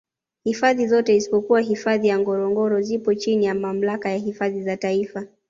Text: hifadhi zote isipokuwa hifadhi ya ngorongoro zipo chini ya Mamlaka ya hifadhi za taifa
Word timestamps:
hifadhi 0.43 0.87
zote 0.87 1.15
isipokuwa 1.15 1.61
hifadhi 1.61 2.07
ya 2.07 2.19
ngorongoro 2.19 2.81
zipo 2.81 3.13
chini 3.15 3.45
ya 3.45 3.55
Mamlaka 3.55 4.09
ya 4.09 4.17
hifadhi 4.17 4.63
za 4.63 4.77
taifa 4.77 5.25